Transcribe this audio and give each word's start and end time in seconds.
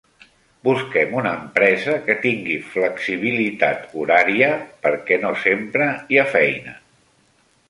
Busquem 0.67 1.11
una 1.17 1.33
empresa 1.39 1.97
que 2.07 2.15
tingui 2.23 2.55
flexibilitat 2.71 3.85
horària, 4.01 4.51
perquè 4.87 5.21
no 5.27 5.35
sempre 5.45 5.91
hi 6.17 6.21
ha 6.21 6.27
feina. 6.39 6.75